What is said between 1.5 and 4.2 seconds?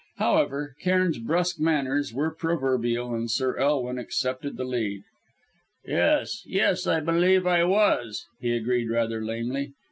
manners were proverbial, and Sir Elwin